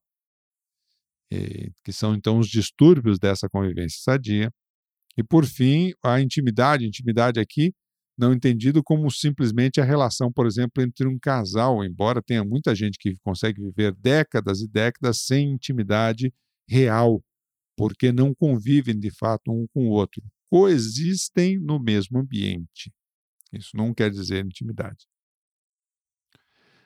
e, 1.33 1.73
que 1.85 1.93
são 1.93 2.15
então 2.15 2.39
os 2.39 2.47
distúrbios 2.49 3.19
dessa 3.19 3.49
convivência 3.49 3.99
sadia. 4.01 4.53
E 5.19 5.25
por 5.25 5.45
fim, 5.45 5.93
a 6.05 6.21
intimidade, 6.21 6.87
intimidade 6.87 7.41
aqui 7.41 7.73
não 8.19 8.33
entendido 8.33 8.83
como 8.83 9.11
simplesmente 9.11 9.81
a 9.81 9.85
relação, 9.85 10.33
por 10.33 10.47
exemplo, 10.47 10.83
entre 10.83 11.07
um 11.07 11.19
casal, 11.19 11.85
embora 11.85 12.23
tenha 12.23 12.43
muita 12.43 12.75
gente 12.75 12.99
que 12.99 13.17
consegue 13.23 13.61
viver 13.61 13.95
décadas 13.95 14.61
e 14.61 14.69
décadas 14.69 15.21
sem 15.21 15.51
intimidade 15.51 16.33
real, 16.69 17.23
porque 17.77 18.11
não 18.11 18.35
convivem 18.35 18.99
de 18.99 19.11
fato 19.11 19.53
um 19.53 19.67
com 19.69 19.89
o 19.89 19.91
outro, 19.91 20.23
coexistem 20.51 21.59
no 21.59 21.79
mesmo 21.79 22.19
ambiente. 22.19 22.91
Isso 23.53 23.77
não 23.77 23.93
quer 23.93 24.11
dizer 24.11 24.45
intimidade. 24.45 25.07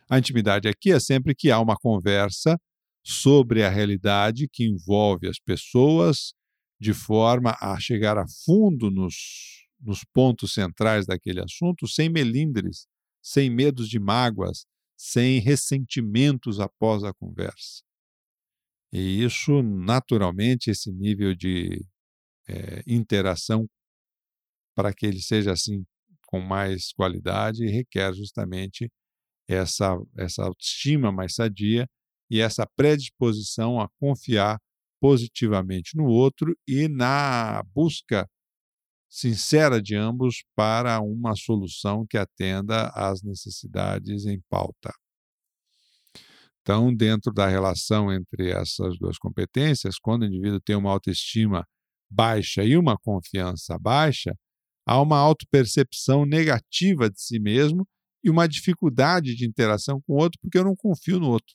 A 0.08 0.18
intimidade 0.18 0.66
aqui 0.66 0.90
é 0.90 0.98
sempre 0.98 1.34
que 1.34 1.50
há 1.50 1.60
uma 1.60 1.76
conversa 1.76 2.60
sobre 3.04 3.62
a 3.62 3.70
realidade 3.70 4.48
que 4.48 4.64
envolve 4.64 5.28
as 5.28 5.38
pessoas 5.38 6.34
de 6.80 6.92
forma 6.92 7.56
a 7.60 7.78
chegar 7.78 8.18
a 8.18 8.26
fundo 8.44 8.90
nos 8.90 9.68
nos 9.80 10.04
pontos 10.04 10.52
centrais 10.52 11.06
daquele 11.06 11.40
assunto, 11.40 11.88
sem 11.88 12.08
melindres, 12.08 12.86
sem 13.22 13.50
medos 13.50 13.88
de 13.88 13.98
mágoas, 13.98 14.66
sem 14.96 15.38
ressentimentos 15.40 16.60
após 16.60 17.02
a 17.04 17.12
conversa. 17.12 17.82
E 18.92 19.22
isso, 19.22 19.62
naturalmente, 19.62 20.70
esse 20.70 20.90
nível 20.92 21.34
de 21.34 21.84
é, 22.48 22.82
interação, 22.86 23.68
para 24.74 24.92
que 24.92 25.06
ele 25.06 25.20
seja 25.20 25.52
assim 25.52 25.84
com 26.26 26.40
mais 26.40 26.92
qualidade, 26.92 27.66
requer 27.66 28.12
justamente 28.14 28.90
essa, 29.48 29.96
essa 30.16 30.44
autoestima 30.44 31.10
mais 31.10 31.34
sadia 31.34 31.88
e 32.30 32.40
essa 32.40 32.66
predisposição 32.76 33.80
a 33.80 33.88
confiar 33.98 34.60
positivamente 35.00 35.96
no 35.96 36.04
outro 36.04 36.56
e 36.68 36.86
na 36.88 37.62
busca 37.74 38.28
sincera 39.10 39.82
de 39.82 39.96
ambos 39.96 40.44
para 40.54 41.00
uma 41.00 41.34
solução 41.34 42.06
que 42.08 42.16
atenda 42.16 42.88
às 42.94 43.22
necessidades 43.22 44.24
em 44.24 44.40
pauta. 44.48 44.94
Então, 46.62 46.94
dentro 46.94 47.32
da 47.32 47.48
relação 47.48 48.12
entre 48.12 48.50
essas 48.50 48.96
duas 48.98 49.18
competências, 49.18 49.98
quando 49.98 50.22
o 50.22 50.26
indivíduo 50.26 50.60
tem 50.60 50.76
uma 50.76 50.92
autoestima 50.92 51.66
baixa 52.08 52.62
e 52.62 52.76
uma 52.76 52.96
confiança 52.96 53.76
baixa, 53.78 54.32
há 54.86 55.00
uma 55.00 55.18
autopercepção 55.18 56.24
negativa 56.24 57.10
de 57.10 57.20
si 57.20 57.40
mesmo 57.40 57.86
e 58.22 58.30
uma 58.30 58.46
dificuldade 58.46 59.34
de 59.34 59.46
interação 59.46 60.00
com 60.02 60.14
o 60.14 60.16
outro, 60.18 60.38
porque 60.40 60.58
eu 60.58 60.64
não 60.64 60.76
confio 60.76 61.18
no 61.18 61.28
outro. 61.28 61.54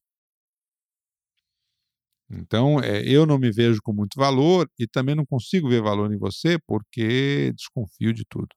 Então, 2.37 2.79
é, 2.79 3.01
eu 3.07 3.25
não 3.25 3.37
me 3.37 3.51
vejo 3.51 3.79
com 3.81 3.93
muito 3.93 4.19
valor 4.19 4.69
e 4.77 4.87
também 4.87 5.15
não 5.15 5.25
consigo 5.25 5.69
ver 5.69 5.81
valor 5.81 6.11
em 6.13 6.17
você 6.17 6.57
porque 6.67 7.51
desconfio 7.53 8.13
de 8.13 8.23
tudo. 8.29 8.49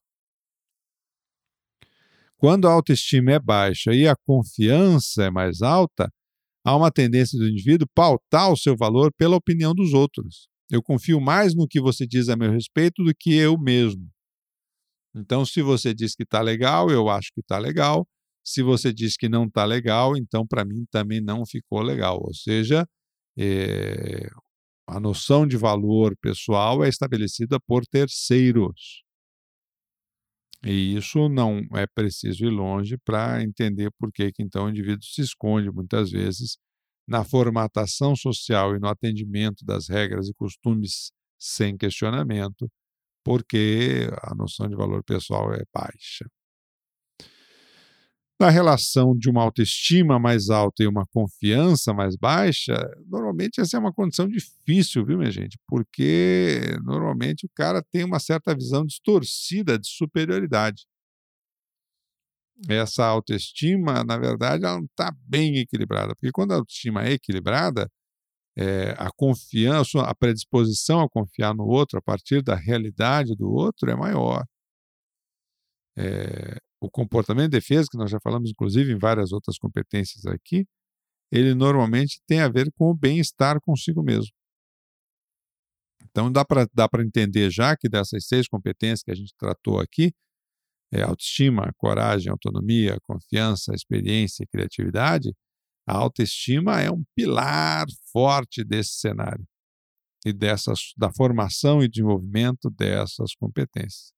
Quando 2.37 2.69
a 2.69 2.73
autoestima 2.73 3.33
é 3.33 3.39
baixa 3.39 3.93
e 3.93 4.07
a 4.07 4.15
confiança 4.15 5.25
é 5.25 5.31
mais 5.31 5.61
alta, 5.61 6.09
há 6.65 6.77
uma 6.77 6.91
tendência 6.91 7.39
do 7.39 7.49
indivíduo 7.49 7.89
pautar 7.95 8.53
o 8.53 8.57
seu 8.57 8.77
valor 8.77 9.13
pela 9.17 9.37
opinião 9.37 9.75
dos 9.75 9.93
outros. 9.93 10.49
Eu 10.71 10.83
confio 10.83 11.21
mais 11.21 11.55
no 11.55 11.67
que 11.67 11.81
você 11.81 12.07
diz 12.07 12.29
a 12.29 12.37
meu 12.37 12.53
respeito 12.53 13.03
do 13.03 13.15
que 13.15 13.35
eu 13.35 13.59
mesmo. 13.59 14.09
Então, 15.15 15.45
se 15.45 15.63
você 15.63 15.95
diz 15.95 16.15
que 16.15 16.23
está 16.23 16.41
legal, 16.41 16.91
eu 16.91 17.09
acho 17.09 17.33
que 17.33 17.41
está 17.41 17.59
legal. 17.59 18.07
Se 18.45 18.63
você 18.63 18.93
diz 18.93 19.17
que 19.17 19.29
não 19.29 19.45
está 19.45 19.65
legal, 19.65 20.17
então 20.17 20.47
para 20.47 20.65
mim 20.65 20.87
também 20.91 21.21
não 21.21 21.45
ficou 21.45 21.81
legal. 21.83 22.21
Ou 22.23 22.35
seja, 22.35 22.87
é, 23.39 24.29
a 24.89 24.99
noção 24.99 25.47
de 25.47 25.57
valor 25.57 26.17
pessoal 26.17 26.83
é 26.85 26.89
estabelecida 26.89 27.61
por 27.61 27.87
terceiros. 27.87 29.05
E 30.65 30.97
isso 30.97 31.29
não 31.29 31.61
é 31.75 31.87
preciso 31.87 32.45
ir 32.45 32.51
longe 32.51 32.99
para 32.99 33.43
entender 33.43 33.91
por 33.99 34.11
que, 34.13 34.33
que 34.33 34.43
então 34.43 34.67
o 34.67 34.71
indivíduo 34.71 35.05
se 35.05 35.23
esconde 35.23 35.71
muitas 35.71 36.11
vezes 36.11 36.59
na 37.07 37.25
formatação 37.25 38.17
social 38.17 38.75
e 38.75 38.81
no 38.81 38.89
atendimento 38.89 39.65
das 39.65 39.89
regras 39.89 40.29
e 40.29 40.35
costumes 40.35 41.13
sem 41.39 41.77
questionamento, 41.77 42.69
porque 43.25 44.09
a 44.23 44.35
noção 44.35 44.69
de 44.69 44.77
valor 44.77 45.05
pessoal 45.05 45.55
é 45.55 45.63
baixa. 45.73 46.27
Na 48.41 48.51
relação 48.51 49.17
de 49.19 49.29
uma 49.29 49.43
autoestima 49.43 50.17
mais 50.19 50.49
alta 50.49 50.85
e 50.85 50.87
uma 50.87 51.05
confiança 51.07 51.93
mais 51.93 52.17
baixa, 52.17 52.75
normalmente 53.07 53.61
essa 53.61 53.77
é 53.77 53.81
uma 53.81 53.93
condição 53.93 54.29
difícil, 54.29 55.05
viu, 55.05 55.19
minha 55.19 55.31
gente? 55.31 55.59
Porque 55.67 56.61
normalmente 56.85 57.47
o 57.47 57.51
cara 57.53 57.83
tem 57.83 58.05
uma 58.05 58.21
certa 58.21 58.55
visão 58.55 58.87
distorcida 58.87 59.77
de 59.77 59.89
superioridade. 59.89 60.87
Essa 62.69 63.05
autoestima, 63.07 64.05
na 64.05 64.17
verdade, 64.19 64.65
ela 64.65 64.79
não 64.79 64.85
está 64.85 65.13
bem 65.27 65.59
equilibrada, 65.59 66.15
porque 66.15 66.33
quando 66.33 66.53
a 66.53 66.57
autoestima 66.57 67.05
é 67.07 67.13
equilibrada, 67.13 67.89
é, 68.57 68.91
a 68.99 69.11
confiança, 69.17 70.01
a 70.03 70.15
predisposição 70.15 71.01
a 71.01 71.09
confiar 71.09 71.55
no 71.55 71.65
outro 71.67 71.99
a 71.99 72.03
partir 72.03 72.43
da 72.43 72.55
realidade 72.57 73.37
do 73.37 73.51
outro 73.51 73.91
é 73.91 73.97
maior. 73.97 74.45
É, 75.97 76.59
o 76.81 76.91
comportamento 76.91 77.51
de 77.51 77.59
defesa, 77.59 77.89
que 77.91 77.99
nós 77.99 78.11
já 78.11 78.19
falamos 78.21 78.51
inclusive 78.51 78.93
em 78.93 78.99
várias 78.99 79.33
outras 79.33 79.59
competências 79.59 80.27
aqui, 80.27 80.67
ele 81.31 81.55
normalmente 81.55 82.21
tem 82.27 82.41
a 82.41 82.49
ver 82.49 82.71
com 82.73 82.91
o 82.91 82.95
bem-estar 82.95 83.61
consigo 83.61 84.03
mesmo. 84.03 84.33
Então 86.11 86.33
dá 86.33 86.45
para 86.45 86.67
dá 86.73 86.89
entender 87.01 87.51
já 87.51 87.77
que 87.77 87.89
dessas 87.89 88.27
seis 88.27 88.49
competências 88.49 89.03
que 89.03 89.11
a 89.11 89.15
gente 89.15 89.35
tratou 89.39 89.79
aqui, 89.79 90.13
é, 90.93 91.03
autoestima, 91.03 91.71
coragem, 91.77 92.31
autonomia, 92.31 92.99
confiança, 93.03 93.75
experiência 93.75 94.43
e 94.43 94.47
criatividade, 94.47 95.35
a 95.87 95.97
autoestima 95.97 96.81
é 96.81 96.91
um 96.91 97.03
pilar 97.15 97.87
forte 98.13 98.65
desse 98.65 98.99
cenário 98.99 99.47
e 100.25 100.33
dessas, 100.33 100.93
da 100.97 101.11
formação 101.13 101.83
e 101.83 101.89
desenvolvimento 101.89 102.71
dessas 102.71 103.35
competências. 103.35 104.13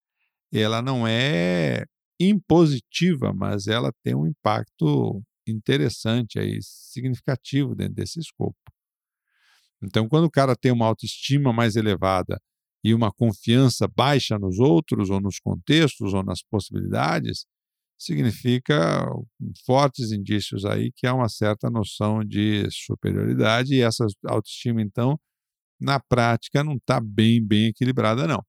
Ela 0.52 0.82
não 0.82 1.06
é 1.06 1.84
impositiva, 2.20 3.32
mas 3.32 3.66
ela 3.66 3.90
tem 4.04 4.14
um 4.14 4.26
impacto 4.26 5.22
interessante 5.48 6.38
aí, 6.38 6.58
significativo 6.62 7.74
dentro 7.74 7.94
desse 7.94 8.20
escopo. 8.20 8.58
Então, 9.82 10.06
quando 10.08 10.24
o 10.26 10.30
cara 10.30 10.54
tem 10.54 10.70
uma 10.70 10.86
autoestima 10.86 11.52
mais 11.52 11.74
elevada 11.74 12.38
e 12.84 12.92
uma 12.94 13.10
confiança 13.10 13.88
baixa 13.88 14.38
nos 14.38 14.58
outros, 14.58 15.08
ou 15.10 15.20
nos 15.20 15.38
contextos, 15.40 16.12
ou 16.12 16.22
nas 16.22 16.42
possibilidades, 16.42 17.46
significa 17.98 19.06
fortes 19.66 20.12
indícios 20.12 20.64
aí 20.64 20.90
que 20.94 21.06
há 21.06 21.14
uma 21.14 21.28
certa 21.28 21.70
noção 21.70 22.24
de 22.24 22.66
superioridade, 22.70 23.74
e 23.74 23.80
essa 23.80 24.06
autoestima, 24.26 24.82
então, 24.82 25.18
na 25.80 25.98
prática, 26.00 26.62
não 26.62 26.74
está 26.74 27.00
bem, 27.00 27.44
bem 27.44 27.68
equilibrada, 27.68 28.26
não. 28.26 28.42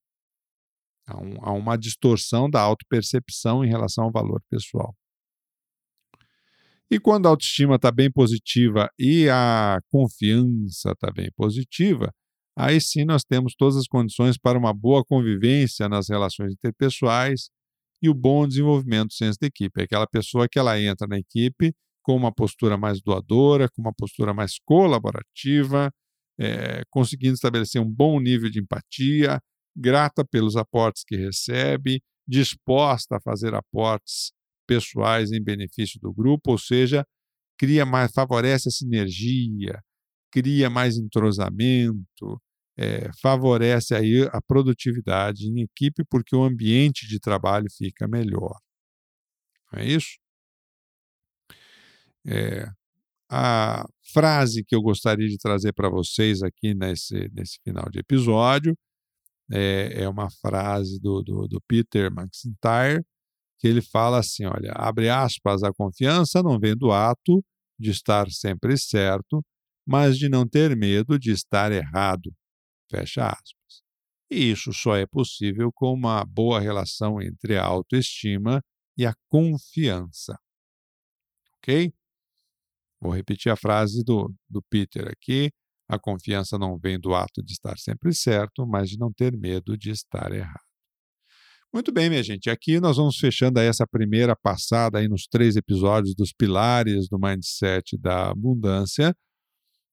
Há, 1.12 1.22
um, 1.22 1.36
há 1.42 1.52
uma 1.52 1.78
distorção 1.78 2.50
da 2.50 2.62
autopercepção 2.62 3.64
em 3.64 3.68
relação 3.68 4.06
ao 4.06 4.12
valor 4.12 4.42
pessoal. 4.50 4.96
E 6.90 7.00
quando 7.00 7.26
a 7.26 7.30
autoestima 7.30 7.76
está 7.76 7.92
bem 7.92 8.12
positiva 8.12 8.90
e 9.00 9.30
a 9.30 9.80
confiança 9.90 10.92
está 10.92 11.12
bem 11.12 11.30
positiva, 11.38 12.12
aí 12.58 12.82
sim 12.82 13.06
nós 13.06 13.24
temos 13.24 13.56
todas 13.56 13.78
as 13.78 13.88
condições 13.88 14.38
para 14.38 14.58
uma 14.58 14.74
boa 14.74 15.04
convivência 15.06 15.88
nas 15.88 16.10
relações 16.10 16.52
interpessoais 16.52 17.50
e 18.02 18.10
o 18.10 18.14
bom 18.14 18.48
desenvolvimento 18.48 19.08
do 19.08 19.14
senso 19.14 19.38
de 19.40 19.48
equipe. 19.48 19.80
É 19.80 19.84
aquela 19.84 20.08
pessoa 20.08 20.50
que 20.50 20.60
ela 20.60 20.80
entra 20.82 21.08
na 21.08 21.18
equipe 21.18 21.74
com 22.04 22.16
uma 22.16 22.34
postura 22.34 22.78
mais 22.78 23.02
doadora, 23.02 23.70
com 23.70 23.82
uma 23.82 23.94
postura 23.94 24.34
mais 24.34 24.60
colaborativa, 24.66 25.92
é, 26.40 26.84
conseguindo 26.90 27.36
estabelecer 27.36 27.82
um 27.82 27.90
bom 27.90 28.20
nível 28.20 28.50
de 28.50 28.60
empatia, 28.60 29.40
grata 29.76 30.26
pelos 30.26 30.56
aportes 30.56 31.04
que 31.04 31.16
recebe, 31.16 32.02
disposta 32.28 33.18
a 33.18 33.22
fazer 33.22 33.54
aportes 33.54 34.32
pessoais 34.68 35.32
em 35.32 35.42
benefício 35.44 36.00
do 36.00 36.14
grupo, 36.14 36.52
ou 36.52 36.58
seja, 36.58 37.06
cria 37.58 37.86
mais, 37.86 38.12
favorece 38.12 38.70
a 38.70 38.72
sinergia, 38.72 39.82
cria 40.32 40.70
mais 40.70 40.98
entrosamento, 40.98 42.42
é, 42.78 43.12
favorece 43.22 43.94
aí 43.94 44.28
a 44.32 44.42
produtividade 44.42 45.48
em 45.48 45.62
equipe, 45.62 46.04
porque 46.10 46.36
o 46.36 46.44
ambiente 46.44 47.08
de 47.08 47.20
trabalho 47.20 47.68
fica 47.70 48.08
melhor. 48.08 48.58
Não 49.72 49.80
é 49.82 49.86
isso? 49.86 50.18
É, 52.26 52.66
a 53.30 53.86
frase 54.14 54.64
que 54.64 54.76
eu 54.76 54.82
gostaria 54.82 55.28
de 55.28 55.38
trazer 55.38 55.74
para 55.74 55.90
vocês 55.90 56.44
aqui 56.44 56.74
nesse, 56.74 57.30
nesse 57.34 57.60
final 57.64 57.90
de 57.90 58.00
episódio 58.00 58.78
é, 59.52 60.04
é 60.04 60.10
uma 60.10 60.30
frase 60.30 61.00
do, 61.00 61.22
do, 61.22 61.48
do 61.48 61.62
Peter 61.68 62.08
McIntyre, 62.12 63.04
que 63.60 63.68
ele 63.68 63.82
fala 63.82 64.20
assim: 64.20 64.46
olha, 64.46 64.72
abre 64.76 65.10
aspas, 65.10 65.64
a 65.64 65.74
confiança 65.74 66.42
não 66.44 66.60
vem 66.60 66.76
do 66.76 66.92
ato 66.92 67.44
de 67.80 67.92
estar 67.92 68.30
sempre 68.30 68.78
certo, 68.78 69.44
mas 69.88 70.18
de 70.18 70.30
não 70.30 70.48
ter 70.48 70.76
medo 70.76 71.18
de 71.18 71.32
estar 71.32 71.72
errado. 71.72 72.34
Fecha 72.90 73.28
aspas. 73.28 73.82
E 74.30 74.52
isso 74.52 74.72
só 74.74 74.96
é 74.96 75.06
possível 75.06 75.72
com 75.74 75.94
uma 75.94 76.24
boa 76.26 76.60
relação 76.60 77.22
entre 77.22 77.58
a 77.58 77.66
autoestima 77.66 78.62
e 78.98 79.06
a 79.06 79.14
confiança. 79.30 80.38
Ok? 81.58 81.94
Vou 83.02 83.12
repetir 83.12 83.52
a 83.52 83.56
frase 83.56 84.04
do, 84.04 84.34
do 84.50 84.62
Peter 84.70 85.08
aqui. 85.10 85.52
A 85.92 86.00
confiança 86.00 86.58
não 86.58 86.78
vem 86.78 86.98
do 86.98 87.14
ato 87.14 87.44
de 87.44 87.52
estar 87.52 87.78
sempre 87.78 88.14
certo, 88.14 88.66
mas 88.66 88.90
de 88.90 88.98
não 88.98 89.12
ter 89.12 89.36
medo 89.36 89.78
de 89.78 89.92
estar 89.92 90.32
errado. 90.32 90.64
Muito 91.74 91.92
bem, 91.92 92.10
minha 92.10 92.24
gente. 92.24 92.50
Aqui 92.50 92.80
nós 92.80 92.96
vamos 92.96 93.18
fechando 93.18 93.60
essa 93.60 93.86
primeira 93.86 94.34
passada 94.34 95.00
aí 95.00 95.10
nos 95.10 95.28
três 95.28 95.58
episódios 95.58 96.16
dos 96.16 96.32
pilares 96.32 97.10
do 97.10 97.20
mindset 97.20 97.98
da 97.98 98.30
abundância. 98.30 99.14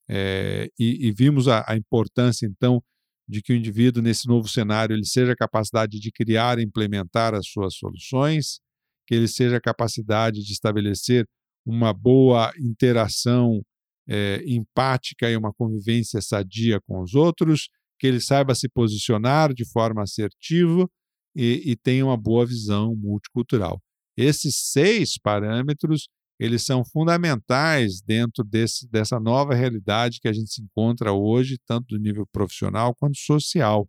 É, 0.09 0.69
e, 0.79 1.09
e, 1.09 1.11
vimos 1.11 1.49
a, 1.49 1.65
a, 1.67 1.77
importância, 1.77 2.47
então, 2.47 2.81
de 3.29 3.43
que 3.43 3.53
o 3.53 3.57
indivíduo, 3.57 4.01
nesse 4.01 4.29
novo 4.29 4.47
cenário, 4.47 4.95
ele 4.95 5.05
seja 5.05 5.33
a 5.33 5.37
capacidade 5.37 5.99
de 5.99 6.13
criar 6.13 6.61
e 6.61 6.63
implementar 6.63 7.35
as 7.35 7.49
suas 7.49 7.75
soluções, 7.75 8.61
que 9.05 9.17
ele 9.17 9.27
seja 9.27 9.57
a 9.57 9.61
capacidade 9.61 10.45
de 10.45 10.53
estabelecer 10.53 11.27
uma 11.67 11.93
boa 11.93 12.53
interação 12.57 13.61
é, 14.09 14.43
empática 14.47 15.31
e 15.31 15.37
uma 15.37 15.53
convivência 15.53 16.21
sadia 16.21 16.81
com 16.81 17.03
os 17.03 17.15
outros, 17.15 17.69
que 17.99 18.07
ele 18.07 18.21
saiba 18.21 18.55
se 18.55 18.69
posicionar 18.69 19.53
de 19.53 19.65
forma 19.71 20.03
assertiva 20.03 20.89
e, 21.37 21.73
e 21.73 21.77
tenha 21.77 22.05
uma 22.05 22.17
boa 22.17 22.47
visão 22.47 22.95
multicultural. 22.97 23.81
Esses 24.17 24.57
seis 24.57 25.19
parâmetros 25.23 26.09
eles 26.39 26.65
são 26.65 26.85
fundamentais 26.85 28.01
dentro 28.01 28.45
desse, 28.45 28.89
dessa 28.89 29.19
nova 29.19 29.55
realidade 29.55 30.21
que 30.21 30.29
a 30.29 30.33
gente 30.33 30.53
se 30.53 30.63
encontra 30.63 31.13
hoje, 31.13 31.59
tanto 31.67 31.87
do 31.89 31.99
nível 31.99 32.25
profissional 32.31 32.95
quanto 32.95 33.19
social. 33.19 33.89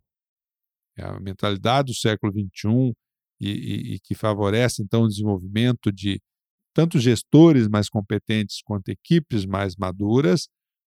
É 0.98 1.04
a 1.04 1.20
mentalidade 1.20 1.92
do 1.92 1.94
século 1.94 2.32
XXI 2.32 2.92
e, 3.40 3.50
e, 3.50 3.94
e 3.94 4.00
que 4.00 4.14
favorece, 4.14 4.82
então, 4.82 5.04
o 5.04 5.08
desenvolvimento 5.08 5.92
de 5.92 6.20
tanto 6.74 6.98
gestores 6.98 7.68
mais 7.68 7.88
competentes 7.88 8.60
quanto 8.62 8.88
equipes 8.88 9.44
mais 9.46 9.76
maduras, 9.76 10.48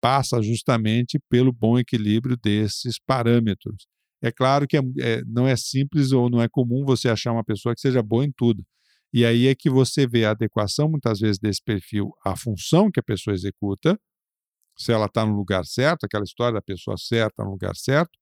passa 0.01 0.43
justamente 0.43 1.19
pelo 1.31 1.53
bom 1.53 1.79
equilíbrio 1.79 2.37
desses 2.37 2.99
parâmetros. 2.99 3.87
É 4.23 4.31
claro 4.31 4.67
que 4.67 4.77
é, 4.77 4.81
é, 5.01 5.23
não 5.27 5.47
é 5.47 5.57
simples 5.57 6.13
ou 6.13 6.31
não 6.31 6.43
é 6.43 6.49
comum 6.49 6.85
você 6.85 7.09
achar 7.09 7.33
uma 7.33 7.45
pessoa 7.45 7.75
que 7.75 7.81
seja 7.81 8.03
boa 8.03 8.25
em 8.25 8.33
tudo. 8.37 8.65
E 9.13 9.27
aí 9.27 9.47
é 9.47 9.55
que 9.55 9.69
você 9.69 10.07
vê 10.07 10.25
a 10.25 10.31
adequação, 10.31 10.89
muitas 10.89 11.21
vezes, 11.21 11.39
desse 11.39 11.63
perfil 11.63 12.13
à 12.25 12.37
função 12.37 12.91
que 12.91 12.99
a 12.99 13.03
pessoa 13.03 13.35
executa, 13.35 13.99
se 14.77 14.93
ela 14.93 15.07
está 15.07 15.27
no 15.27 15.37
lugar 15.37 15.67
certo, 15.67 16.05
aquela 16.05 16.25
história 16.25 16.55
da 16.55 16.63
pessoa 16.63 16.97
certa 16.97 17.45
no 17.45 17.51
lugar 17.51 17.77
certo, 17.77 18.19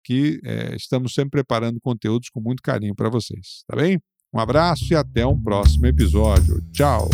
que 0.03 0.39
é, 0.43 0.75
estamos 0.75 1.13
sempre 1.13 1.41
preparando 1.41 1.79
conteúdos 1.81 2.29
com 2.29 2.41
muito 2.41 2.61
carinho 2.61 2.95
para 2.95 3.09
vocês, 3.09 3.63
tá 3.67 3.75
bem? 3.75 3.99
Um 4.33 4.39
abraço 4.39 4.91
e 4.91 4.95
até 4.95 5.25
um 5.25 5.41
próximo 5.41 5.87
episódio. 5.87 6.61
Tchau! 6.71 7.09